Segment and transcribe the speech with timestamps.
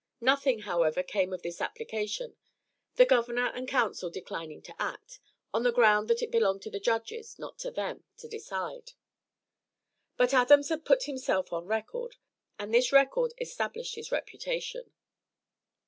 [0.19, 2.35] Nothing, however, came of this application;
[2.95, 5.19] the Governor and Council declining to act,
[5.53, 8.93] on the ground that it belonged to the Judges, not to them, to decide.
[10.17, 12.15] But Adams had put himself on record,
[12.57, 14.91] and this record established his reputation.